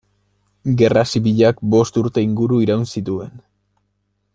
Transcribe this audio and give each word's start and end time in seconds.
Gerra 0.79 1.03
zibilak 1.11 1.61
bost 1.75 2.01
urte 2.03 2.25
inguru 2.31 2.61
iraun 2.67 2.91
zuen. 3.05 3.41